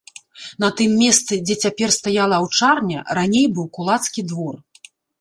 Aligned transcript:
На 0.63 0.69
тым 0.79 0.95
месцы, 1.01 1.33
дзе 1.45 1.55
цяпер 1.67 1.95
стаяла 1.99 2.41
аўчарня, 2.41 3.07
раней 3.21 3.47
быў 3.57 3.71
кулацкі 3.79 4.29
двор. 4.35 4.63